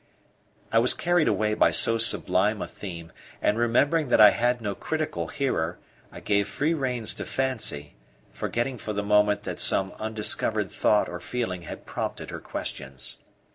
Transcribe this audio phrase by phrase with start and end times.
[0.71, 4.73] I was carried away by so sublime a theme; and remembering that I had no
[4.73, 5.77] critical hearer,
[6.11, 7.93] I gave free reins to fancy,
[8.31, 13.17] forgetting for the moment that some undiscovered thought or feeling had prompted her questions.